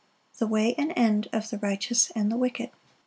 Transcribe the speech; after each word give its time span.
The 0.39 0.47
way 0.47 0.73
and 0.79 0.91
end 0.95 1.27
of 1.31 1.51
the 1.51 1.59
righteous 1.59 2.09
and 2.15 2.31
the 2.31 2.35
wicked. 2.37 2.71